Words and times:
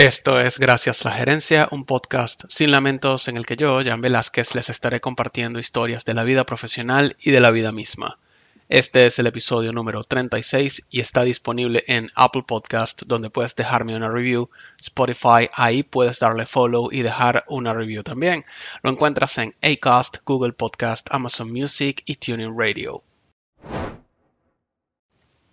Esto 0.00 0.40
es 0.40 0.58
Gracias 0.58 1.04
la 1.04 1.12
Gerencia, 1.12 1.68
un 1.72 1.84
podcast 1.84 2.44
sin 2.48 2.70
lamentos 2.70 3.28
en 3.28 3.36
el 3.36 3.44
que 3.44 3.58
yo, 3.58 3.84
Jan 3.84 4.00
Velázquez, 4.00 4.54
les 4.54 4.70
estaré 4.70 5.02
compartiendo 5.02 5.58
historias 5.58 6.06
de 6.06 6.14
la 6.14 6.24
vida 6.24 6.46
profesional 6.46 7.18
y 7.20 7.32
de 7.32 7.40
la 7.40 7.50
vida 7.50 7.70
misma. 7.70 8.18
Este 8.70 9.04
es 9.04 9.18
el 9.18 9.26
episodio 9.26 9.74
número 9.74 10.02
36 10.02 10.86
y 10.88 11.00
está 11.00 11.22
disponible 11.22 11.84
en 11.86 12.08
Apple 12.14 12.44
Podcast, 12.48 13.02
donde 13.04 13.28
puedes 13.28 13.54
dejarme 13.56 13.94
una 13.94 14.08
review, 14.08 14.48
Spotify, 14.80 15.50
ahí 15.52 15.82
puedes 15.82 16.18
darle 16.18 16.46
follow 16.46 16.88
y 16.90 17.02
dejar 17.02 17.44
una 17.46 17.74
review 17.74 18.02
también. 18.02 18.46
Lo 18.82 18.90
encuentras 18.90 19.36
en 19.36 19.54
Acast, 19.60 20.16
Google 20.24 20.54
Podcast, 20.54 21.08
Amazon 21.10 21.52
Music 21.52 22.02
y 22.06 22.14
Tuning 22.14 22.58
Radio. 22.58 23.02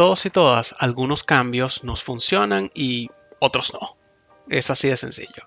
Todos 0.00 0.24
y 0.24 0.30
todas, 0.30 0.74
algunos 0.78 1.24
cambios 1.24 1.84
nos 1.84 2.02
funcionan 2.02 2.70
y 2.74 3.10
otros 3.38 3.74
no. 3.74 3.98
Es 4.48 4.70
así 4.70 4.88
de 4.88 4.96
sencillo. 4.96 5.46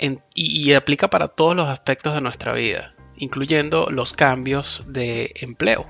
y, 0.00 0.18
y, 0.34 0.74
aplica 0.74 1.08
para 1.10 1.28
todos 1.28 1.54
los 1.54 1.68
aspectos 1.68 2.12
de 2.12 2.20
nuestra 2.20 2.54
vida, 2.54 2.96
incluyendo 3.14 3.86
los 3.92 4.12
cambios 4.12 4.82
de 4.88 5.32
empleo. 5.42 5.88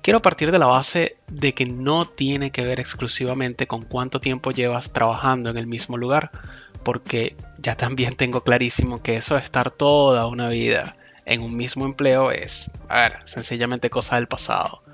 Quiero 0.00 0.22
partir 0.22 0.52
de 0.52 0.60
la 0.60 0.66
base 0.66 1.16
de 1.26 1.54
que 1.54 1.66
no 1.66 2.06
tiene 2.06 2.52
que 2.52 2.64
ver 2.64 2.78
exclusivamente 2.78 3.66
con 3.66 3.82
cuánto 3.82 4.20
tiempo 4.20 4.52
llevas 4.52 4.92
trabajando 4.92 5.50
en 5.50 5.58
el 5.58 5.66
mismo 5.66 5.96
lugar, 5.96 6.30
porque 6.84 7.34
ya 7.58 7.76
también 7.76 8.14
tengo 8.14 8.44
clarísimo 8.44 9.02
que 9.02 9.16
eso 9.16 9.34
de 9.34 9.40
estar 9.40 9.72
toda 9.72 10.28
una 10.28 10.50
vida 10.50 10.96
en 11.24 11.40
un 11.42 11.56
mismo 11.56 11.84
empleo 11.84 12.30
es, 12.30 12.70
a 12.88 13.00
ver, 13.00 13.18
sencillamente 13.24 13.90
cosa 13.90 14.14
del 14.14 14.28
pasado. 14.28 14.84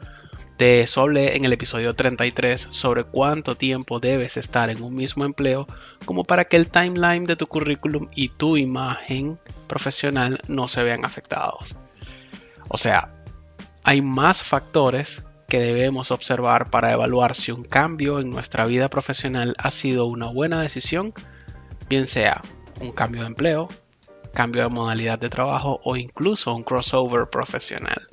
De 0.59 0.81
eso 0.81 1.03
hablé 1.03 1.37
en 1.37 1.45
el 1.45 1.53
episodio 1.53 1.95
33 1.95 2.69
sobre 2.73 3.05
cuánto 3.05 3.57
tiempo 3.57 4.01
debes 4.01 4.37
estar 4.37 4.71
en 4.71 4.83
un 4.83 4.97
mismo 4.97 5.25
empleo 5.25 5.69
como 6.05 6.25
para 6.25 6.47
que 6.47 6.57
el 6.57 6.67
timeline 6.67 7.23
de 7.23 7.37
tu 7.37 7.47
currículum 7.47 8.09
y 8.17 8.31
tu 8.31 8.57
imagen 8.57 9.39
profesional 9.69 10.41
no 10.49 10.67
se 10.67 10.83
vean 10.83 11.05
afectados. 11.05 11.77
O 12.67 12.77
sea, 12.77 13.15
hay 13.85 14.03
más 14.03 14.43
factores 14.43 15.23
que 15.47 15.61
debemos 15.61 16.11
observar 16.11 16.71
para 16.71 16.93
evaluar 16.93 17.37
si 17.37 17.53
un 17.53 17.63
cambio 17.63 18.19
en 18.19 18.29
nuestra 18.29 18.67
vida 18.67 18.91
profesional 18.91 19.55
ha 19.59 19.71
sido 19.71 20.07
una 20.07 20.27
buena 20.27 20.61
decisión, 20.61 21.15
bien 21.89 22.09
sea 22.09 22.43
un 22.81 22.91
cambio 22.91 23.21
de 23.21 23.29
empleo, 23.29 23.69
cambio 24.35 24.65
de 24.65 24.71
modalidad 24.71 25.21
de 25.21 25.31
trabajo 25.31 25.81
o 25.85 25.97
incluso 25.97 26.53
un 26.53 26.65
crossover 26.65 27.31
profesional. 27.31 28.09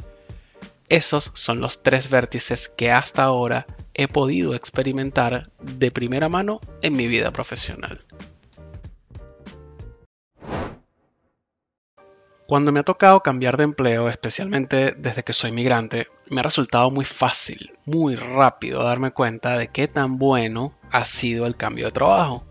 Esos 0.89 1.31
son 1.33 1.61
los 1.61 1.81
tres 1.81 2.09
vértices 2.09 2.69
que 2.69 2.91
hasta 2.91 3.23
ahora 3.23 3.65
he 3.95 4.07
podido 4.07 4.53
experimentar 4.53 5.51
de 5.59 5.89
primera 5.89 6.29
mano 6.29 6.61
en 6.83 6.95
mi 6.95 7.07
vida 7.07 7.31
profesional. 7.31 8.05
Cuando 12.47 12.71
me 12.71 12.81
ha 12.81 12.83
tocado 12.83 13.23
cambiar 13.23 13.57
de 13.57 13.63
empleo, 13.63 14.07
especialmente 14.07 14.91
desde 14.91 15.23
que 15.23 15.33
soy 15.33 15.51
migrante, 15.51 16.05
me 16.29 16.41
ha 16.41 16.43
resultado 16.43 16.91
muy 16.91 17.03
fácil, 17.03 17.71
muy 17.87 18.15
rápido 18.15 18.83
darme 18.83 19.09
cuenta 19.09 19.57
de 19.57 19.69
qué 19.69 19.87
tan 19.87 20.19
bueno 20.19 20.77
ha 20.91 21.05
sido 21.05 21.47
el 21.47 21.57
cambio 21.57 21.85
de 21.85 21.91
trabajo. 21.91 22.45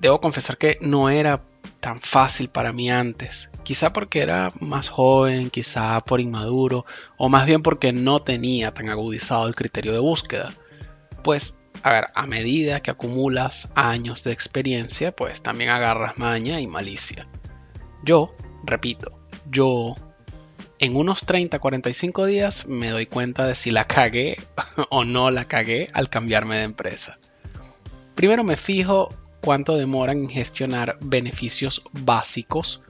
Debo 0.00 0.20
confesar 0.20 0.58
que 0.58 0.76
no 0.80 1.08
era 1.08 1.44
tan 1.80 2.00
fácil 2.00 2.48
para 2.48 2.72
mí 2.72 2.90
antes. 2.90 3.50
Quizá 3.62 3.92
porque 3.92 4.20
era 4.20 4.52
más 4.60 4.88
joven, 4.88 5.50
quizá 5.50 6.00
por 6.02 6.20
inmaduro, 6.20 6.86
o 7.16 7.28
más 7.28 7.46
bien 7.46 7.62
porque 7.62 7.92
no 7.92 8.20
tenía 8.20 8.72
tan 8.72 8.88
agudizado 8.88 9.46
el 9.46 9.54
criterio 9.54 9.92
de 9.92 9.98
búsqueda. 9.98 10.52
Pues, 11.22 11.54
a 11.82 11.92
ver, 11.92 12.06
a 12.14 12.26
medida 12.26 12.80
que 12.80 12.90
acumulas 12.90 13.68
años 13.74 14.24
de 14.24 14.32
experiencia, 14.32 15.14
pues 15.14 15.42
también 15.42 15.70
agarras 15.70 16.18
maña 16.18 16.60
y 16.60 16.66
malicia. 16.66 17.26
Yo, 18.04 18.34
repito, 18.64 19.18
yo 19.50 19.94
en 20.78 20.96
unos 20.96 21.26
30-45 21.26 22.26
días 22.26 22.66
me 22.66 22.88
doy 22.88 23.06
cuenta 23.06 23.46
de 23.46 23.54
si 23.54 23.70
la 23.70 23.86
cagué 23.86 24.38
o 24.90 25.04
no 25.04 25.30
la 25.30 25.44
cagué 25.44 25.88
al 25.92 26.08
cambiarme 26.08 26.56
de 26.56 26.64
empresa. 26.64 27.18
Primero 28.14 28.44
me 28.44 28.56
fijo 28.56 29.14
cuánto 29.40 29.76
demoran 29.76 30.18
en 30.18 30.28
gestionar 30.28 30.98
beneficios 31.00 31.82
básicos, 31.92 32.82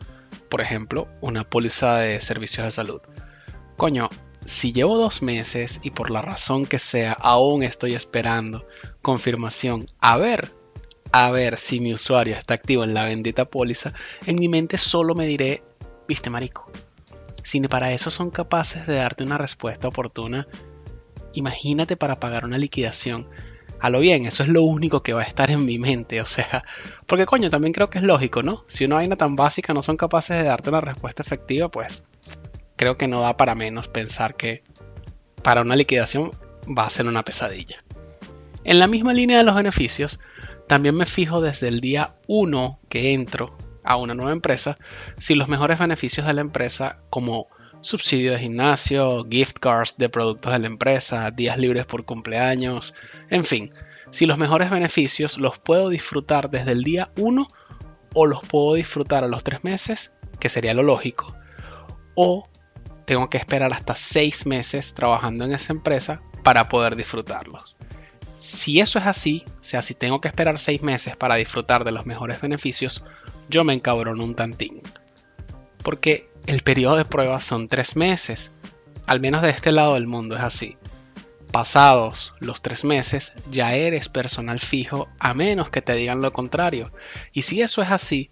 por 0.49 0.61
ejemplo, 0.61 1.09
una 1.21 1.45
póliza 1.45 1.97
de 1.99 2.21
servicios 2.21 2.67
de 2.67 2.73
salud. 2.73 3.01
Coño, 3.77 4.11
si 4.45 4.73
llevo 4.73 4.97
dos 4.97 5.23
meses 5.23 5.81
y 5.83 5.91
por 5.91 6.11
la 6.11 6.23
razón 6.23 6.67
que 6.67 6.79
sea 6.79 7.13
aún 7.13 7.63
estoy 7.63 7.95
esperando 7.95 8.67
confirmación 9.03 9.87
a 10.01 10.17
ver, 10.17 10.53
a 11.13 11.31
ver 11.31 11.57
si 11.57 11.81
mi 11.81 11.95
usuario 11.95 12.35
está 12.37 12.55
activo 12.55 12.85
en 12.85 12.95
la 12.95 13.05
bendita 13.05 13.45
póliza, 13.45 13.93
en 14.27 14.39
mi 14.39 14.49
mente 14.49 14.79
solo 14.79 15.15
me 15.15 15.27
diré, 15.27 15.63
viste 16.09 16.31
marico, 16.31 16.71
si 17.43 17.61
para 17.61 17.93
eso 17.93 18.11
son 18.11 18.31
capaces 18.31 18.87
de 18.87 18.97
darte 18.97 19.25
una 19.25 19.39
respuesta 19.39 19.89
oportuna, 19.89 20.47
imagínate 21.33 21.97
para 21.97 22.21
pagar 22.21 22.45
una 22.45 22.59
liquidación 22.59 23.29
a 23.81 23.91
lo 23.91 24.01
bien, 24.01 24.27
eso 24.27 24.43
es 24.43 24.49
lo 24.49 24.63
único 24.63 25.03
que 25.03 25.13
va 25.13 25.23
a 25.23 25.25
estar 25.25 25.51
en 25.51 25.65
mi 25.65 25.79
mente, 25.79 26.21
o 26.21 26.27
sea, 26.27 26.65
porque 27.07 27.27
coño, 27.27 27.51
también 27.51 27.73
creo 27.73 27.91
que 27.91 27.99
es 27.99 28.05
lógico, 28.05 28.43
¿no? 28.43 28.65
Si 28.69 28.85
una 28.85 28.97
vaina 28.97 29.17
tan 29.17 29.37
básica 29.37 29.73
no 29.73 29.83
son 29.83 29.97
capaces 29.97 30.37
de 30.37 30.45
darte 30.45 30.71
una 30.71 30.81
respuesta 30.81 31.23
efectiva, 31.23 31.71
pues 31.71 32.03
creo 32.77 32.97
que 32.97 33.09
no 33.09 33.21
da 33.21 33.37
para 33.37 33.55
menos 33.55 33.89
pensar 33.89 34.37
que 34.37 34.63
para 35.43 35.63
una 35.63 35.77
liquidación 35.77 36.33
va 36.67 36.85
a 36.85 36.91
ser 36.91 37.07
una 37.07 37.25
pesadilla. 37.25 37.79
En 38.65 38.79
la 38.79 38.87
misma 38.87 39.15
línea 39.15 39.39
de 39.39 39.45
los 39.45 39.55
beneficios, 39.55 40.21
también 40.67 40.95
me 40.95 41.07
fijo 41.07 41.41
desde 41.41 41.69
el 41.69 41.81
día 41.81 42.11
1 42.27 42.81
que 42.89 43.15
entro 43.15 43.57
a 43.83 43.97
una 43.97 44.15
nueva 44.15 44.33
empresa 44.33 44.79
si 45.19 45.35
los 45.35 45.49
mejores 45.49 45.79
beneficios 45.79 46.27
de 46.27 46.35
la 46.35 46.43
empresa 46.43 47.01
como 47.09 47.49
subsidio 47.83 48.33
de 48.33 48.39
gimnasio, 48.39 49.27
gift 49.31 49.59
cards 49.59 49.95
de 49.97 50.09
productos 50.09 50.53
de 50.53 50.59
la 50.59 50.67
empresa, 50.67 51.31
días 51.31 51.59
libres 51.59 51.87
por 51.87 52.05
cumpleaños, 52.05 52.95
en 53.31 53.45
fin, 53.45 53.71
si 54.11 54.27
los 54.27 54.39
mejores 54.39 54.71
beneficios 54.71 55.39
los 55.39 55.59
puedo 55.59 55.89
disfrutar 55.89 56.51
desde 56.51 56.73
el 56.73 56.83
día 56.83 57.11
1 57.17 57.49
o 58.15 58.27
los 58.27 58.41
puedo 58.43 58.75
disfrutar 58.75 59.25
a 59.25 59.29
los 59.29 59.45
3 59.45 59.65
meses, 59.65 60.13
que 60.39 60.49
sería 60.49 60.75
lo 60.75 60.83
lógico, 60.83 61.35
o 62.17 62.49
tengo 63.05 63.31
que 63.31 63.39
esperar 63.39 63.73
hasta 63.73 63.95
6 63.95 64.47
meses 64.47 64.95
trabajando 64.95 65.45
en 65.45 65.53
esa 65.53 65.73
empresa 65.73 66.23
para 66.43 66.69
poder 66.69 66.97
disfrutarlos. 66.97 67.77
Si 68.37 68.81
eso 68.81 68.99
es 68.99 69.07
así, 69.07 69.45
o 69.61 69.65
sea, 69.65 69.83
si 69.83 69.95
tengo 69.95 70.21
que 70.21 70.29
esperar 70.29 70.59
6 70.59 70.83
meses 70.83 71.17
para 71.17 71.35
disfrutar 71.35 71.85
de 71.85 71.93
los 71.93 72.07
mejores 72.07 72.41
beneficios, 72.41 73.05
yo 73.49 73.65
me 73.65 73.75
encabrono 73.75 74.25
un 74.25 74.35
tantín. 74.35 74.81
Porque 75.83 76.30
el 76.47 76.63
periodo 76.63 76.97
de 76.97 77.05
prueba 77.05 77.41
son 77.41 77.69
tres 77.69 77.97
meses. 77.97 78.53
Al 79.07 79.21
menos 79.21 79.43
de 79.43 79.51
este 79.51 79.73
lado 79.73 79.95
del 79.95 80.07
mundo 80.07 80.37
es 80.37 80.43
así. 80.43 80.77
Pasados 81.53 82.35
los 82.39 82.63
tres 82.63 82.85
meses 82.85 83.33
ya 83.51 83.75
eres 83.75 84.09
personal 84.09 84.61
fijo 84.61 85.09
a 85.19 85.35
menos 85.35 85.71
que 85.71 85.83
te 85.83 85.95
digan 85.95 86.23
lo 86.23 86.33
contrario. 86.33 86.93
Y 87.33 87.43
si 87.43 87.61
eso 87.61 87.83
es 87.83 87.91
así, 87.91 88.31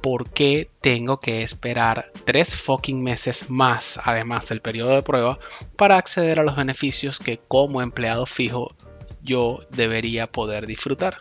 ¿por 0.00 0.30
qué 0.30 0.70
tengo 0.80 1.18
que 1.18 1.42
esperar 1.42 2.04
tres 2.24 2.54
fucking 2.54 3.02
meses 3.02 3.50
más, 3.50 3.98
además 4.04 4.46
del 4.46 4.60
periodo 4.60 4.90
de 4.90 5.02
prueba, 5.02 5.38
para 5.76 5.96
acceder 5.96 6.38
a 6.38 6.44
los 6.44 6.56
beneficios 6.56 7.18
que 7.18 7.38
como 7.38 7.82
empleado 7.82 8.24
fijo 8.24 8.74
yo 9.22 9.58
debería 9.70 10.30
poder 10.30 10.66
disfrutar? 10.66 11.18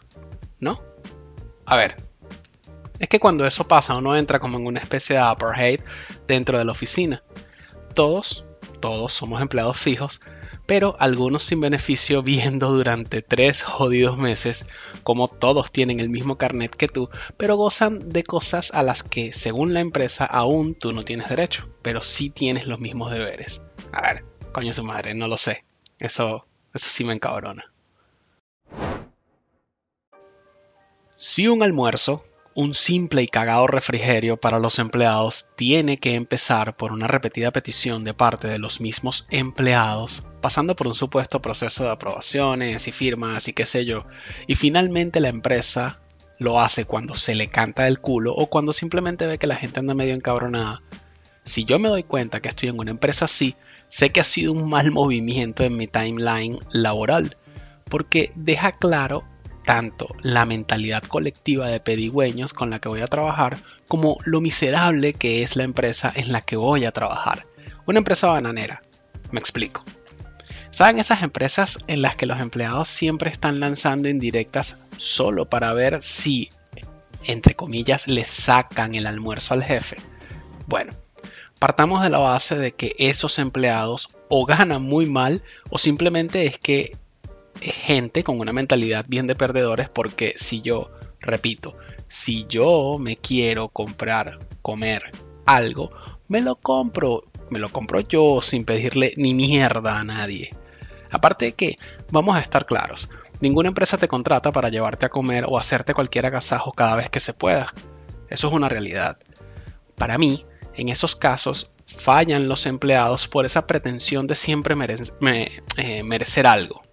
¿No? 0.59 0.83
A 1.65 1.75
ver, 1.75 2.06
es 2.99 3.09
que 3.09 3.19
cuando 3.19 3.45
eso 3.45 3.67
pasa 3.67 3.95
uno 3.95 4.15
entra 4.15 4.39
como 4.39 4.57
en 4.57 4.65
una 4.65 4.79
especie 4.79 5.15
de 5.15 5.21
apartheid 5.21 5.81
dentro 6.27 6.57
de 6.57 6.65
la 6.65 6.71
oficina. 6.71 7.23
Todos, 7.93 8.45
todos 8.79 9.13
somos 9.13 9.41
empleados 9.41 9.77
fijos, 9.77 10.21
pero 10.67 10.97
algunos 10.99 11.43
sin 11.43 11.61
beneficio 11.61 12.21
viendo 12.21 12.71
durante 12.71 13.21
tres 13.21 13.63
jodidos 13.63 14.17
meses 14.17 14.65
como 15.03 15.29
todos 15.29 15.71
tienen 15.71 15.99
el 15.99 16.09
mismo 16.09 16.37
carnet 16.37 16.75
que 16.75 16.89
tú, 16.89 17.09
pero 17.37 17.55
gozan 17.55 18.09
de 18.09 18.23
cosas 18.23 18.71
a 18.73 18.83
las 18.83 19.01
que 19.01 19.33
según 19.33 19.73
la 19.73 19.79
empresa 19.79 20.25
aún 20.25 20.75
tú 20.75 20.91
no 20.91 21.03
tienes 21.03 21.29
derecho, 21.29 21.69
pero 21.81 22.01
sí 22.01 22.29
tienes 22.29 22.67
los 22.67 22.79
mismos 22.79 23.11
deberes. 23.11 23.61
A 23.93 24.01
ver, 24.01 24.25
coño 24.51 24.73
su 24.73 24.83
madre, 24.83 25.13
no 25.13 25.27
lo 25.27 25.37
sé. 25.37 25.65
Eso, 25.99 26.45
eso 26.73 26.89
sí 26.89 27.03
me 27.03 27.13
encabrona. 27.13 27.71
Si 31.15 31.47
un 31.47 31.63
almuerzo 31.63 32.23
un 32.57 32.73
simple 32.73 33.21
y 33.21 33.27
cagado 33.27 33.67
refrigerio 33.67 34.37
para 34.37 34.57
los 34.57 34.79
empleados 34.79 35.45
tiene 35.55 35.97
que 35.97 36.15
empezar 36.15 36.75
por 36.75 36.91
una 36.91 37.05
repetida 37.05 37.51
petición 37.51 38.03
de 38.03 38.15
parte 38.15 38.47
de 38.47 38.57
los 38.57 38.81
mismos 38.81 39.27
empleados, 39.29 40.23
pasando 40.41 40.75
por 40.75 40.87
un 40.87 40.95
supuesto 40.95 41.39
proceso 41.39 41.83
de 41.83 41.91
aprobaciones 41.91 42.87
y 42.87 42.91
firmas 42.91 43.47
y 43.47 43.53
qué 43.53 43.67
sé 43.67 43.85
yo, 43.85 44.07
y 44.47 44.55
finalmente 44.55 45.19
la 45.19 45.27
empresa 45.27 45.99
lo 46.39 46.59
hace 46.59 46.85
cuando 46.85 47.13
se 47.13 47.35
le 47.35 47.47
canta 47.47 47.83
del 47.83 47.99
culo 47.99 48.33
o 48.33 48.47
cuando 48.47 48.73
simplemente 48.73 49.27
ve 49.27 49.37
que 49.37 49.45
la 49.45 49.55
gente 49.55 49.79
anda 49.79 49.93
medio 49.93 50.15
encabronada. 50.15 50.81
Si 51.43 51.63
yo 51.63 51.77
me 51.77 51.89
doy 51.89 52.01
cuenta 52.01 52.39
que 52.39 52.49
estoy 52.49 52.69
en 52.69 52.79
una 52.79 52.89
empresa 52.89 53.25
así, 53.25 53.55
sé 53.89 54.09
que 54.09 54.21
ha 54.21 54.23
sido 54.23 54.51
un 54.53 54.67
mal 54.67 54.89
movimiento 54.89 55.63
en 55.63 55.77
mi 55.77 55.85
timeline 55.85 56.57
laboral, 56.71 57.37
porque 57.87 58.31
deja 58.33 58.71
claro 58.71 59.23
tanto 59.67 60.15
la 60.21 60.45
mentalidad 60.45 61.03
colectiva 61.03 61.67
de 61.67 61.81
pedigüeños 61.81 62.53
con 62.53 62.69
la 62.69 62.79
que 62.79 62.87
voy 62.87 63.01
a 63.01 63.07
trabajar 63.07 63.57
como 63.89 64.17
lo 64.23 64.39
miserable 64.39 65.11
que 65.11 65.43
es 65.43 65.57
la 65.57 65.63
empresa 65.63 66.09
en 66.15 66.31
la 66.31 66.39
que 66.39 66.55
voy 66.55 66.85
a 66.85 66.93
trabajar. 66.93 67.45
Una 67.85 67.97
empresa 67.97 68.27
bananera. 68.27 68.81
Me 69.29 69.41
explico. 69.41 69.83
¿Saben 70.71 70.99
esas 70.99 71.21
empresas 71.21 71.79
en 71.87 72.01
las 72.01 72.15
que 72.15 72.25
los 72.25 72.39
empleados 72.39 72.87
siempre 72.87 73.29
están 73.29 73.59
lanzando 73.59 74.07
indirectas 74.07 74.77
solo 74.95 75.49
para 75.49 75.73
ver 75.73 76.01
si, 76.01 76.49
entre 77.25 77.53
comillas, 77.53 78.07
le 78.07 78.23
sacan 78.23 78.95
el 78.95 79.05
almuerzo 79.05 79.53
al 79.53 79.65
jefe? 79.65 79.97
Bueno, 80.65 80.93
partamos 81.59 82.03
de 82.03 82.09
la 82.09 82.19
base 82.19 82.57
de 82.57 82.71
que 82.71 82.95
esos 82.99 83.37
empleados 83.37 84.15
o 84.29 84.45
ganan 84.45 84.81
muy 84.81 85.07
mal 85.07 85.43
o 85.69 85.77
simplemente 85.77 86.45
es 86.45 86.57
que 86.57 86.95
gente 87.61 88.23
con 88.23 88.39
una 88.39 88.53
mentalidad 88.53 89.05
bien 89.07 89.27
de 89.27 89.35
perdedores 89.35 89.89
porque 89.89 90.33
si 90.37 90.61
yo, 90.61 90.91
repito, 91.19 91.77
si 92.07 92.45
yo 92.47 92.97
me 92.99 93.17
quiero 93.17 93.69
comprar, 93.69 94.39
comer 94.61 95.11
algo, 95.45 95.89
me 96.27 96.41
lo 96.41 96.55
compro, 96.55 97.23
me 97.49 97.59
lo 97.59 97.69
compro 97.69 98.01
yo 98.01 98.41
sin 98.41 98.65
pedirle 98.65 99.13
ni 99.17 99.33
mierda 99.33 99.99
a 99.99 100.03
nadie. 100.03 100.51
Aparte 101.09 101.45
de 101.45 101.53
que, 101.53 101.77
vamos 102.11 102.35
a 102.35 102.41
estar 102.41 102.65
claros, 102.65 103.09
ninguna 103.39 103.69
empresa 103.69 103.97
te 103.97 104.07
contrata 104.07 104.51
para 104.51 104.69
llevarte 104.69 105.05
a 105.05 105.09
comer 105.09 105.45
o 105.47 105.57
hacerte 105.57 105.93
cualquier 105.93 106.25
agasajo 106.25 106.73
cada 106.73 106.95
vez 106.95 107.09
que 107.09 107.19
se 107.19 107.33
pueda. 107.33 107.73
Eso 108.29 108.47
es 108.49 108.53
una 108.53 108.67
realidad. 108.67 109.17
Para 109.95 110.17
mí, 110.17 110.45
en 110.75 110.89
esos 110.89 111.15
casos, 111.15 111.71
fallan 111.85 112.49
los 112.49 112.65
empleados 112.65 113.27
por 113.27 113.45
esa 113.45 113.65
pretensión 113.65 114.27
de 114.27 114.35
siempre 114.35 114.75
eh, 115.77 116.03
merecer 116.03 116.45
algo 116.45 116.86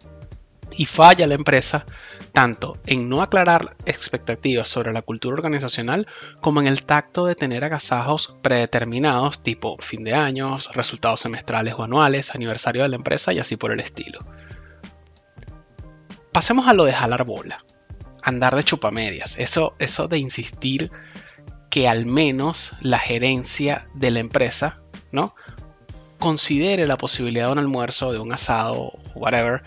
y 0.76 0.86
falla 0.86 1.26
la 1.26 1.34
empresa 1.34 1.86
tanto 2.32 2.78
en 2.86 3.08
no 3.08 3.22
aclarar 3.22 3.76
expectativas 3.86 4.68
sobre 4.68 4.92
la 4.92 5.02
cultura 5.02 5.36
organizacional 5.36 6.06
como 6.40 6.60
en 6.60 6.66
el 6.66 6.84
tacto 6.84 7.26
de 7.26 7.34
tener 7.34 7.64
agasajos 7.64 8.36
predeterminados 8.42 9.42
tipo 9.42 9.76
fin 9.78 10.04
de 10.04 10.14
años, 10.14 10.70
resultados 10.74 11.20
semestrales 11.20 11.74
o 11.74 11.84
anuales, 11.84 12.34
aniversario 12.34 12.82
de 12.82 12.88
la 12.88 12.96
empresa 12.96 13.32
y 13.32 13.38
así 13.38 13.56
por 13.56 13.72
el 13.72 13.80
estilo. 13.80 14.18
Pasemos 16.32 16.66
a 16.66 16.74
lo 16.74 16.84
de 16.84 16.92
jalar 16.92 17.24
bola, 17.24 17.64
andar 18.22 18.56
de 18.56 18.64
chupamedias, 18.64 19.38
eso, 19.38 19.76
eso 19.78 20.08
de 20.08 20.18
insistir 20.18 20.90
que 21.70 21.88
al 21.88 22.06
menos 22.06 22.72
la 22.80 22.98
gerencia 22.98 23.86
de 23.94 24.10
la 24.10 24.20
empresa, 24.20 24.80
¿no? 25.12 25.34
considere 26.24 26.86
la 26.86 26.96
posibilidad 26.96 27.46
de 27.46 27.52
un 27.52 27.58
almuerzo, 27.58 28.10
de 28.10 28.18
un 28.18 28.32
asado, 28.32 28.92
whatever, 29.14 29.62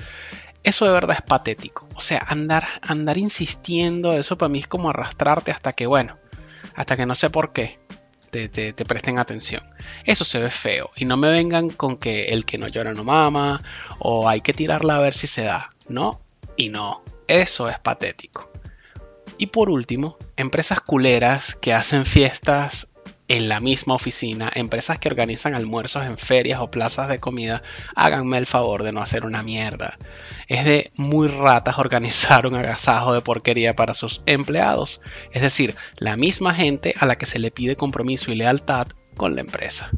eso 0.67 0.85
de 0.85 0.91
verdad 0.91 1.17
es 1.17 1.21
patético. 1.21 1.87
O 1.95 2.01
sea, 2.01 2.25
andar, 2.27 2.67
andar 2.81 3.17
insistiendo, 3.17 4.11
eso 4.13 4.37
para 4.37 4.49
mí 4.49 4.59
es 4.59 4.67
como 4.67 4.89
arrastrarte 4.89 5.51
hasta 5.51 5.73
que, 5.73 5.87
bueno, 5.87 6.17
hasta 6.75 6.97
que 6.97 7.05
no 7.05 7.15
sé 7.15 7.29
por 7.29 7.53
qué 7.53 7.79
te, 8.29 8.49
te, 8.49 8.85
presten 8.85 9.17
atención. 9.17 9.63
Eso 10.03 10.25
se 10.25 10.39
ve 10.39 10.49
feo. 10.49 10.89
Y 10.97 11.05
no 11.05 11.15
me 11.15 11.29
vengan 11.29 11.69
con 11.69 11.95
que 11.95 12.25
el 12.25 12.43
que 12.43 12.57
no 12.57 12.67
llora 12.67 12.93
no 12.93 13.05
mama, 13.05 13.63
o 13.99 14.27
hay 14.27 14.41
que 14.41 14.51
tirarla 14.51 14.97
a 14.97 14.99
ver 14.99 15.13
si 15.13 15.27
se 15.27 15.43
da. 15.43 15.73
No 15.87 16.21
y 16.57 16.67
no. 16.67 17.01
Eso 17.27 17.69
es 17.69 17.79
patético. 17.79 18.51
Y 19.37 19.47
por 19.47 19.69
último, 19.69 20.17
empresas 20.35 20.81
culeras 20.81 21.55
que 21.55 21.73
hacen 21.73 22.05
fiestas 22.05 22.93
en 23.27 23.49
la 23.49 23.59
misma 23.59 23.95
oficina, 23.95 24.51
empresas 24.55 24.99
que 24.99 25.09
organizan 25.09 25.53
almuerzos 25.53 26.05
en 26.05 26.17
ferias 26.17 26.59
o 26.61 26.71
plazas 26.71 27.09
de 27.09 27.19
comida, 27.19 27.61
háganme 27.95 28.37
el 28.37 28.45
favor 28.45 28.83
de 28.83 28.91
no 28.91 29.01
hacer 29.01 29.25
una 29.25 29.43
mierda. 29.43 29.97
Es 30.47 30.65
de 30.65 30.91
muy 30.97 31.27
ratas 31.27 31.77
organizar 31.79 32.47
un 32.47 32.55
agasajo 32.55 33.13
de 33.13 33.21
porquería 33.21 33.75
para 33.75 33.93
sus 33.93 34.21
empleados, 34.25 35.01
es 35.31 35.41
decir, 35.41 35.75
la 35.97 36.15
misma 36.17 36.53
gente 36.53 36.95
a 36.99 37.05
la 37.05 37.17
que 37.17 37.25
se 37.25 37.39
le 37.39 37.51
pide 37.51 37.75
compromiso 37.75 38.31
y 38.31 38.35
lealtad 38.35 38.87
con 39.15 39.35
la 39.35 39.41
empresa. 39.41 39.91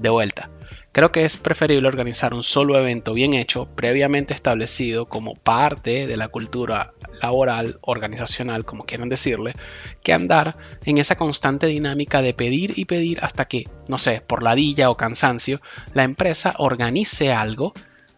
De 0.00 0.08
vuelta, 0.08 0.50
Creo 0.92 1.12
que 1.12 1.24
es 1.24 1.36
preferible 1.36 1.86
organizar 1.86 2.34
un 2.34 2.42
solo 2.42 2.76
evento 2.76 3.14
bien 3.14 3.32
hecho, 3.32 3.66
previamente 3.76 4.34
establecido 4.34 5.08
como 5.08 5.36
parte 5.36 6.08
de 6.08 6.16
la 6.16 6.26
cultura 6.26 6.94
laboral, 7.22 7.78
organizacional, 7.82 8.64
como 8.64 8.84
quieran 8.84 9.08
decirle, 9.08 9.54
que 10.02 10.12
andar 10.12 10.56
en 10.84 10.98
esa 10.98 11.14
constante 11.14 11.68
dinámica 11.68 12.22
de 12.22 12.34
pedir 12.34 12.76
y 12.76 12.86
pedir 12.86 13.20
hasta 13.22 13.46
que, 13.46 13.68
no 13.86 13.98
sé, 13.98 14.20
por 14.20 14.42
ladilla 14.42 14.90
o 14.90 14.96
cansancio, 14.96 15.60
la 15.94 16.02
empresa 16.02 16.54
organice 16.58 17.32
algo, 17.32 17.72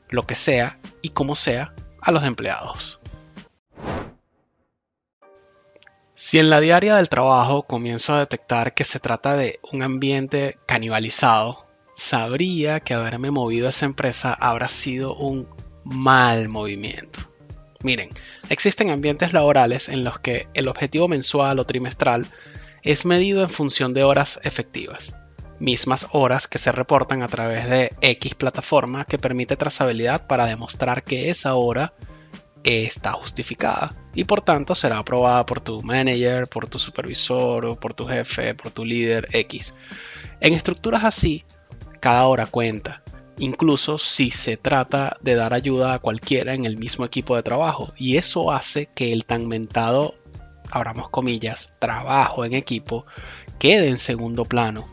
lo 0.09 0.27
que 0.27 0.35
sea 0.35 0.79
y 1.03 1.11
como 1.11 1.37
sea, 1.37 1.75
a 2.01 2.11
los 2.11 2.25
empleados. 2.25 3.01
Si 6.15 6.39
en 6.39 6.49
la 6.49 6.61
diaria 6.61 6.97
del 6.97 7.11
trabajo 7.11 7.65
comienzo 7.65 8.15
a 8.15 8.21
detectar 8.21 8.73
que 8.73 8.85
se 8.85 8.99
trata 8.99 9.37
de 9.37 9.61
un 9.73 9.83
ambiente 9.83 10.57
canibalizado, 10.67 11.67
sabría 11.95 12.81
que 12.81 12.95
haberme 12.95 13.31
movido 13.31 13.67
a 13.67 13.71
esa 13.71 13.87
empresa 13.87 14.35
habrá 14.35 14.69
sido 14.69 15.15
un 15.15 15.49
mal 15.85 16.49
movimiento. 16.49 17.21
Miren, 17.83 18.11
existen 18.49 18.91
ambientes 18.91 19.33
laborales 19.33 19.89
en 19.89 20.05
los 20.05 20.21
que 20.21 20.47
el 20.55 20.69
objetivo 20.69 21.09
mensual 21.09 21.59
o 21.59 21.67
trimestral 21.67 22.31
es 22.83 23.05
medido 23.05 23.43
en 23.43 23.51
función 23.51 23.95
de 23.95 24.05
horas 24.05 24.41
efectivas, 24.45 25.17
mismas 25.59 26.07
horas 26.13 26.47
que 26.47 26.59
se 26.59 26.73
reportan 26.73 27.23
a 27.23 27.29
través 27.29 27.69
de 27.69 27.91
X 28.01 28.35
plataforma 28.35 29.05
que 29.05 29.19
permite 29.19 29.57
trazabilidad 29.57 30.27
para 30.27 30.47
demostrar 30.47 31.03
que 31.05 31.31
esa 31.31 31.55
hora 31.55 31.95
está 32.65 33.13
justificada 33.13 33.97
y 34.15 34.25
por 34.25 34.43
tanto 34.43 34.75
será 34.75 34.99
aprobada 34.99 35.45
por 35.47 35.61
tu 35.61 35.83
manager, 35.83 36.47
por 36.49 36.69
tu 36.69 36.79
supervisor, 36.79 37.79
por 37.79 37.95
tu 37.95 38.07
jefe, 38.07 38.55
por 38.55 38.71
tu 38.71 38.85
líder 38.85 39.27
X. 39.33 39.75
En 40.41 40.53
estructuras 40.55 41.05
así, 41.05 41.45
cada 42.03 42.27
hora 42.27 42.47
cuenta, 42.47 43.01
incluso 43.39 43.97
si 43.97 44.33
se 44.33 44.57
trata 44.57 45.17
de 45.21 45.37
dar 45.37 45.55
ayuda 45.55 45.95
a 45.95 46.01
cualquiera 46.01 46.53
en 46.53 46.65
el 46.65 46.77
mismo 46.77 47.05
equipo 47.05 47.37
de 47.37 47.45
trabajo. 47.45 47.93
Y 47.97 48.17
eso 48.17 48.51
hace 48.51 48.87
que 48.87 49.13
el 49.13 49.25
tan 49.25 49.47
mentado, 49.47 50.17
abramos 50.73 51.11
comillas, 51.11 51.75
trabajo 51.79 52.45
en 52.45 52.55
equipo 52.55 53.07
quede 53.61 53.89
en 53.89 53.99
segundo 53.99 54.45
plano. 54.45 54.89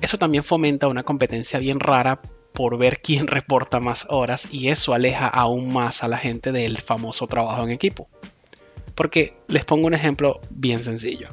Eso 0.00 0.18
también 0.18 0.42
fomenta 0.42 0.88
una 0.88 1.04
competencia 1.04 1.60
bien 1.60 1.78
rara 1.78 2.20
por 2.52 2.78
ver 2.78 3.00
quién 3.00 3.26
reporta 3.28 3.78
más 3.78 4.04
horas 4.10 4.48
y 4.50 4.70
eso 4.70 4.92
aleja 4.92 5.28
aún 5.28 5.72
más 5.72 6.02
a 6.02 6.08
la 6.08 6.18
gente 6.18 6.50
del 6.50 6.78
famoso 6.78 7.28
trabajo 7.28 7.62
en 7.62 7.70
equipo. 7.70 8.08
Porque 8.96 9.36
les 9.46 9.64
pongo 9.64 9.86
un 9.86 9.94
ejemplo 9.94 10.40
bien 10.50 10.82
sencillo. 10.82 11.28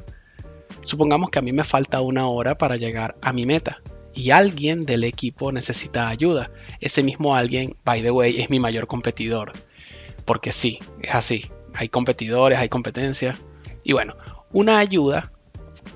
Supongamos 0.82 1.30
que 1.30 1.40
a 1.40 1.42
mí 1.42 1.50
me 1.50 1.64
falta 1.64 2.00
una 2.00 2.28
hora 2.28 2.56
para 2.56 2.76
llegar 2.76 3.16
a 3.20 3.32
mi 3.32 3.46
meta 3.46 3.82
y 4.14 4.30
alguien 4.30 4.84
del 4.84 5.04
equipo 5.04 5.52
necesita 5.52 6.08
ayuda. 6.08 6.50
Ese 6.80 7.02
mismo 7.02 7.34
alguien, 7.34 7.72
by 7.84 8.02
the 8.02 8.10
way, 8.10 8.40
es 8.40 8.50
mi 8.50 8.60
mayor 8.60 8.86
competidor. 8.86 9.52
Porque 10.24 10.52
sí, 10.52 10.78
es 11.00 11.14
así. 11.14 11.50
Hay 11.74 11.88
competidores, 11.88 12.58
hay 12.58 12.68
competencia. 12.68 13.38
Y 13.84 13.92
bueno, 13.92 14.16
una 14.52 14.78
ayuda 14.78 15.32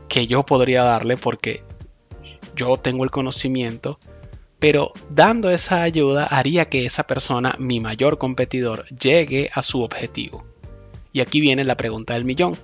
que 0.09 0.27
yo 0.27 0.45
podría 0.45 0.83
darle 0.83 1.17
porque 1.17 1.63
yo 2.55 2.77
tengo 2.79 3.05
el 3.05 3.11
conocimiento, 3.11 3.99
pero 4.59 4.93
dando 5.11 5.51
esa 5.51 5.83
ayuda 5.83 6.25
haría 6.25 6.69
que 6.69 6.87
esa 6.87 7.05
persona, 7.05 7.55
mi 7.59 7.81
mayor 7.81 8.19
competidor, 8.19 8.87
llegue 8.89 9.51
a 9.53 9.63
su 9.63 9.83
objetivo. 9.83 10.47
Y 11.13 11.21
aquí 11.21 11.41
viene 11.41 11.65
la 11.65 11.77
pregunta 11.77 12.15
del 12.15 12.25
millón. 12.25 12.59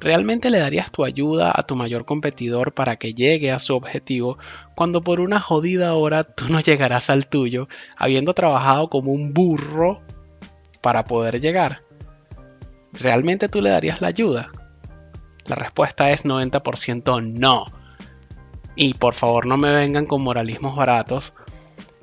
¿Realmente 0.00 0.50
le 0.50 0.58
darías 0.58 0.92
tu 0.92 1.04
ayuda 1.04 1.52
a 1.54 1.64
tu 1.64 1.74
mayor 1.74 2.04
competidor 2.04 2.72
para 2.72 2.96
que 2.96 3.14
llegue 3.14 3.50
a 3.50 3.58
su 3.58 3.74
objetivo 3.74 4.38
cuando 4.76 5.00
por 5.00 5.18
una 5.20 5.40
jodida 5.40 5.94
hora 5.94 6.22
tú 6.22 6.48
no 6.48 6.60
llegarás 6.60 7.10
al 7.10 7.26
tuyo, 7.26 7.68
habiendo 7.96 8.32
trabajado 8.32 8.90
como 8.90 9.10
un 9.10 9.34
burro 9.34 10.00
para 10.80 11.04
poder 11.04 11.40
llegar? 11.40 11.82
¿Realmente 12.92 13.48
tú 13.48 13.60
le 13.60 13.70
darías 13.70 14.00
la 14.00 14.08
ayuda? 14.08 14.50
La 15.46 15.56
respuesta 15.56 16.10
es 16.12 16.24
90% 16.24 17.22
no. 17.22 17.64
Y 18.76 18.94
por 18.94 19.14
favor 19.14 19.46
no 19.46 19.56
me 19.56 19.72
vengan 19.72 20.06
con 20.06 20.22
moralismos 20.22 20.76
baratos, 20.76 21.34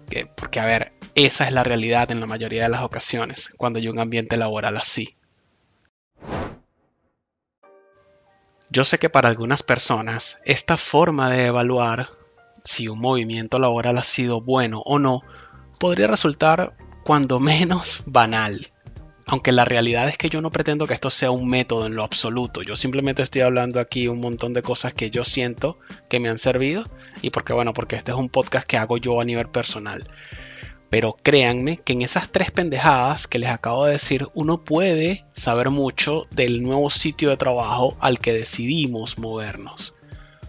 que, 0.10 0.26
porque 0.26 0.60
a 0.60 0.66
ver, 0.66 0.94
esa 1.16 1.46
es 1.46 1.54
la 1.54 1.64
realidad 1.64 2.12
en 2.12 2.20
la 2.20 2.26
mayoría 2.26 2.64
de 2.64 2.70
las 2.70 2.82
ocasiones, 2.82 3.50
cuando 3.58 3.80
hay 3.80 3.88
un 3.88 4.00
ambiente 4.00 4.36
laboral 4.36 4.76
así. 4.76 5.16
Yo 8.70 8.84
sé 8.84 8.98
que 8.98 9.10
para 9.10 9.30
algunas 9.30 9.64
personas 9.64 10.38
esta 10.46 10.78
forma 10.78 11.30
de 11.30 11.46
evaluar 11.46 12.10
si 12.64 12.88
un 12.88 13.00
movimiento 13.00 13.60
laboral 13.60 13.98
ha 13.98 14.04
sido 14.04 14.42
bueno 14.42 14.82
o 14.86 14.98
no 14.98 15.22
podría 15.80 16.08
resultar 16.08 16.76
cuando 17.04 17.40
menos 17.40 18.02
banal. 18.08 18.72
Aunque 19.28 19.52
la 19.52 19.66
realidad 19.66 20.08
es 20.08 20.18
que 20.18 20.30
yo 20.30 20.42
no 20.42 20.52
pretendo 20.52 20.86
que 20.86 20.94
esto 20.94 21.10
sea 21.10 21.32
un 21.32 21.50
método 21.50 21.88
en 21.88 21.96
lo 21.96 22.04
absoluto. 22.04 22.62
Yo 22.62 22.76
simplemente 22.76 23.24
estoy 23.24 23.42
hablando 23.42 23.80
aquí 23.80 24.08
un 24.08 24.22
montón 24.22 24.54
de 24.54 24.62
cosas 24.62 24.94
que 24.94 25.10
yo 25.10 25.26
siento 25.26 25.80
que 26.10 26.20
me 26.20 26.30
han 26.30 26.38
servido 26.38 26.90
y 27.22 27.32
porque 27.32 27.54
bueno, 27.54 27.74
porque 27.74 27.96
este 27.96 28.12
es 28.12 28.18
un 28.18 28.30
podcast 28.30 28.68
que 28.68 28.78
hago 28.78 28.98
yo 28.98 29.20
a 29.22 29.26
nivel 29.26 29.48
personal. 29.50 30.08
Pero 30.96 31.18
créanme 31.22 31.76
que 31.76 31.92
en 31.92 32.04
esas 32.04 32.30
tres 32.32 32.52
pendejadas 32.52 33.28
que 33.28 33.38
les 33.38 33.50
acabo 33.50 33.86
de 33.86 33.92
decir, 33.92 34.30
uno 34.34 34.64
puede 34.64 35.26
saber 35.34 35.70
mucho 35.70 36.26
del 36.32 36.64
nuevo 36.64 36.90
sitio 36.90 37.30
de 37.30 37.36
trabajo 37.36 37.98
al 38.00 38.18
que 38.20 38.32
decidimos 38.32 39.18
movernos. 39.18 39.94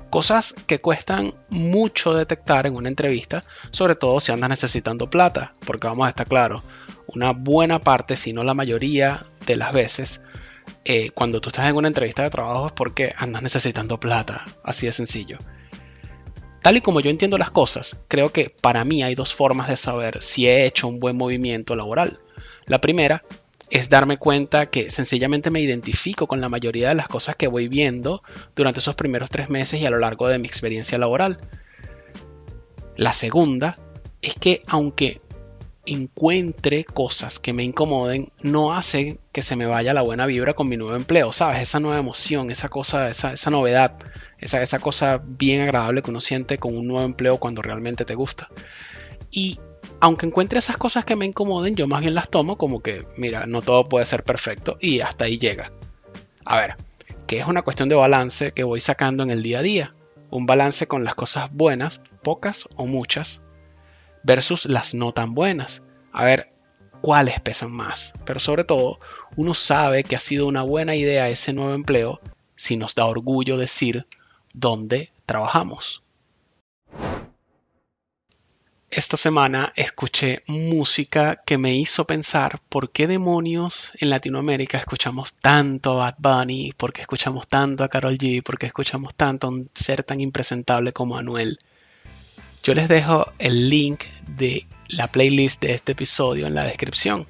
Cosas 0.08 0.54
que 0.68 0.80
cuestan 0.80 1.34
mucho 1.48 2.14
detectar 2.14 2.68
en 2.68 2.76
una 2.76 2.88
entrevista, 2.88 3.42
sobre 3.72 3.96
todo 3.96 4.20
si 4.20 4.30
andas 4.30 4.50
necesitando 4.50 5.10
plata, 5.10 5.52
porque 5.66 5.88
vamos 5.88 6.06
a 6.06 6.10
estar 6.10 6.28
claros, 6.28 6.62
una 7.08 7.32
buena 7.32 7.80
parte, 7.80 8.16
si 8.16 8.32
no 8.32 8.44
la 8.44 8.54
mayoría 8.54 9.24
de 9.48 9.56
las 9.56 9.72
veces, 9.72 10.22
eh, 10.84 11.10
cuando 11.10 11.40
tú 11.40 11.48
estás 11.48 11.68
en 11.68 11.74
una 11.74 11.88
entrevista 11.88 12.22
de 12.22 12.30
trabajo 12.30 12.68
es 12.68 12.72
porque 12.72 13.12
andas 13.18 13.42
necesitando 13.42 13.98
plata, 13.98 14.46
así 14.62 14.86
de 14.86 14.92
sencillo. 14.92 15.38
Tal 16.66 16.78
y 16.78 16.80
como 16.80 16.98
yo 16.98 17.10
entiendo 17.10 17.38
las 17.38 17.52
cosas, 17.52 17.96
creo 18.08 18.32
que 18.32 18.50
para 18.50 18.84
mí 18.84 19.04
hay 19.04 19.14
dos 19.14 19.32
formas 19.32 19.68
de 19.68 19.76
saber 19.76 20.20
si 20.20 20.48
he 20.48 20.66
hecho 20.66 20.88
un 20.88 20.98
buen 20.98 21.16
movimiento 21.16 21.76
laboral. 21.76 22.18
La 22.64 22.80
primera 22.80 23.22
es 23.70 23.88
darme 23.88 24.16
cuenta 24.16 24.68
que 24.68 24.90
sencillamente 24.90 25.52
me 25.52 25.60
identifico 25.60 26.26
con 26.26 26.40
la 26.40 26.48
mayoría 26.48 26.88
de 26.88 26.96
las 26.96 27.06
cosas 27.06 27.36
que 27.36 27.46
voy 27.46 27.68
viendo 27.68 28.20
durante 28.56 28.80
esos 28.80 28.96
primeros 28.96 29.30
tres 29.30 29.48
meses 29.48 29.80
y 29.80 29.86
a 29.86 29.90
lo 29.90 30.00
largo 30.00 30.26
de 30.26 30.40
mi 30.40 30.48
experiencia 30.48 30.98
laboral. 30.98 31.38
La 32.96 33.12
segunda 33.12 33.78
es 34.20 34.34
que 34.34 34.64
aunque 34.66 35.20
encuentre 35.86 36.84
cosas 36.84 37.38
que 37.38 37.52
me 37.52 37.62
incomoden, 37.62 38.28
no 38.42 38.74
hace 38.74 39.18
que 39.32 39.42
se 39.42 39.56
me 39.56 39.66
vaya 39.66 39.94
la 39.94 40.02
buena 40.02 40.26
vibra 40.26 40.54
con 40.54 40.68
mi 40.68 40.76
nuevo 40.76 40.96
empleo, 40.96 41.32
¿sabes? 41.32 41.60
Esa 41.60 41.80
nueva 41.80 41.98
emoción, 41.98 42.50
esa 42.50 42.68
cosa, 42.68 43.08
esa, 43.08 43.32
esa 43.32 43.50
novedad, 43.50 43.96
esa, 44.38 44.62
esa 44.62 44.78
cosa 44.78 45.22
bien 45.24 45.62
agradable 45.62 46.02
que 46.02 46.10
uno 46.10 46.20
siente 46.20 46.58
con 46.58 46.76
un 46.76 46.86
nuevo 46.86 47.04
empleo 47.04 47.38
cuando 47.38 47.62
realmente 47.62 48.04
te 48.04 48.14
gusta. 48.14 48.48
Y 49.30 49.58
aunque 50.00 50.26
encuentre 50.26 50.58
esas 50.58 50.76
cosas 50.76 51.04
que 51.04 51.16
me 51.16 51.24
incomoden, 51.24 51.76
yo 51.76 51.86
más 51.86 52.00
bien 52.00 52.14
las 52.14 52.28
tomo 52.28 52.58
como 52.58 52.82
que, 52.82 53.04
mira, 53.16 53.46
no 53.46 53.62
todo 53.62 53.88
puede 53.88 54.06
ser 54.06 54.24
perfecto 54.24 54.76
y 54.80 55.00
hasta 55.00 55.24
ahí 55.24 55.38
llega. 55.38 55.72
A 56.44 56.58
ver, 56.58 56.76
que 57.26 57.38
es 57.38 57.46
una 57.46 57.62
cuestión 57.62 57.88
de 57.88 57.94
balance 57.94 58.52
que 58.52 58.64
voy 58.64 58.80
sacando 58.80 59.22
en 59.22 59.30
el 59.30 59.42
día 59.42 59.60
a 59.60 59.62
día. 59.62 59.94
Un 60.30 60.46
balance 60.46 60.86
con 60.86 61.04
las 61.04 61.14
cosas 61.14 61.52
buenas, 61.52 62.00
pocas 62.22 62.68
o 62.76 62.86
muchas, 62.86 63.45
versus 64.26 64.66
las 64.66 64.92
no 64.92 65.12
tan 65.12 65.34
buenas. 65.34 65.82
A 66.12 66.24
ver 66.24 66.52
cuáles 67.00 67.40
pesan 67.40 67.70
más. 67.70 68.12
Pero 68.24 68.40
sobre 68.40 68.64
todo, 68.64 68.98
uno 69.36 69.54
sabe 69.54 70.02
que 70.04 70.16
ha 70.16 70.20
sido 70.20 70.46
una 70.46 70.62
buena 70.62 70.96
idea 70.96 71.28
ese 71.28 71.52
nuevo 71.52 71.74
empleo 71.74 72.20
si 72.56 72.76
nos 72.76 72.94
da 72.94 73.06
orgullo 73.06 73.56
decir 73.56 74.06
dónde 74.52 75.12
trabajamos. 75.24 76.02
Esta 78.88 79.16
semana 79.16 79.72
escuché 79.76 80.42
música 80.46 81.42
que 81.44 81.58
me 81.58 81.76
hizo 81.76 82.06
pensar 82.06 82.62
por 82.68 82.92
qué 82.92 83.06
demonios 83.06 83.90
en 84.00 84.10
Latinoamérica 84.10 84.78
escuchamos 84.78 85.34
tanto 85.34 86.00
a 86.00 86.12
Bad 86.12 86.14
Bunny, 86.18 86.72
por 86.76 86.92
qué 86.92 87.02
escuchamos 87.02 87.46
tanto 87.48 87.84
a 87.84 87.88
Carol 87.88 88.16
G, 88.16 88.42
por 88.42 88.58
qué 88.58 88.66
escuchamos 88.66 89.14
tanto 89.14 89.48
a 89.48 89.50
un 89.50 89.68
ser 89.74 90.02
tan 90.02 90.20
impresentable 90.20 90.92
como 90.92 91.18
Anuel. 91.18 91.58
Yo 92.66 92.74
les 92.74 92.88
dejo 92.88 93.30
el 93.38 93.70
link 93.70 94.00
de 94.26 94.66
la 94.88 95.06
playlist 95.06 95.62
de 95.62 95.74
este 95.74 95.92
episodio 95.92 96.48
en 96.48 96.54
la 96.56 96.64
descripción. 96.64 97.24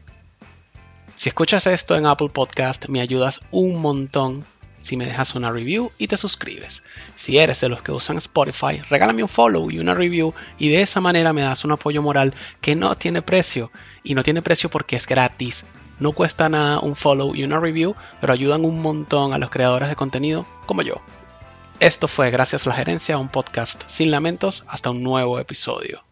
Si 1.14 1.28
escuchas 1.28 1.66
esto 1.66 1.94
en 1.94 2.06
Apple 2.06 2.30
Podcast, 2.30 2.88
me 2.88 3.02
ayudas 3.02 3.42
un 3.50 3.82
montón 3.82 4.46
si 4.78 4.96
me 4.96 5.04
dejas 5.04 5.34
una 5.34 5.52
review 5.52 5.92
y 5.98 6.06
te 6.06 6.16
suscribes. 6.16 6.82
Si 7.16 7.36
eres 7.36 7.60
de 7.60 7.68
los 7.68 7.82
que 7.82 7.92
usan 7.92 8.16
Spotify, 8.16 8.80
regálame 8.88 9.24
un 9.24 9.28
follow 9.28 9.70
y 9.70 9.78
una 9.78 9.92
review 9.92 10.32
y 10.56 10.70
de 10.70 10.80
esa 10.80 11.02
manera 11.02 11.34
me 11.34 11.42
das 11.42 11.66
un 11.66 11.72
apoyo 11.72 12.00
moral 12.00 12.32
que 12.62 12.74
no 12.74 12.96
tiene 12.96 13.20
precio. 13.20 13.70
Y 14.02 14.14
no 14.14 14.22
tiene 14.22 14.40
precio 14.40 14.70
porque 14.70 14.96
es 14.96 15.06
gratis. 15.06 15.66
No 16.00 16.12
cuesta 16.12 16.48
nada 16.48 16.80
un 16.80 16.96
follow 16.96 17.34
y 17.34 17.44
una 17.44 17.60
review, 17.60 17.94
pero 18.22 18.32
ayudan 18.32 18.64
un 18.64 18.80
montón 18.80 19.34
a 19.34 19.38
los 19.38 19.50
creadores 19.50 19.90
de 19.90 19.96
contenido 19.96 20.46
como 20.64 20.80
yo. 20.80 21.02
Esto 21.80 22.08
fue 22.08 22.30
Gracias 22.30 22.66
a 22.66 22.70
la 22.70 22.76
Gerencia, 22.76 23.18
un 23.18 23.28
podcast 23.28 23.82
sin 23.86 24.10
lamentos. 24.10 24.64
Hasta 24.66 24.88
un 24.90 25.02
nuevo 25.02 25.38
episodio. 25.38 26.05